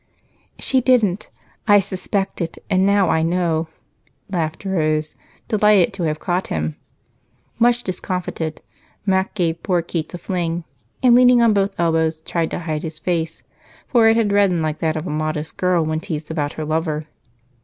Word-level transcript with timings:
"She 0.57 0.81
didn't. 0.81 1.29
I 1.67 1.77
suspected, 1.79 2.57
and 2.71 2.87
now 2.87 3.09
I 3.11 3.21
know," 3.21 3.67
laughed 4.31 4.65
Rose, 4.65 5.13
delighted 5.47 5.93
to 5.93 6.01
have 6.05 6.19
caught 6.19 6.47
him. 6.47 6.75
Much 7.59 7.83
discomfited, 7.83 8.63
Mac 9.05 9.35
gave 9.35 9.61
poor 9.61 9.83
Keats 9.83 10.15
a 10.15 10.17
fling 10.17 10.63
and, 11.03 11.13
leaning 11.13 11.39
on 11.39 11.53
both 11.53 11.79
elbows, 11.79 12.23
tried 12.23 12.49
to 12.49 12.61
hide 12.61 12.81
his 12.81 12.97
face 12.97 13.43
for 13.89 14.07
it 14.09 14.17
had 14.17 14.31
reddened 14.33 14.63
like 14.63 14.79
that 14.79 14.95
of 14.95 15.05
a 15.05 15.11
modest 15.11 15.57
girl 15.57 15.85
when 15.85 15.99
teased 15.99 16.31
about 16.31 16.53
her 16.53 16.65
lover. 16.65 17.05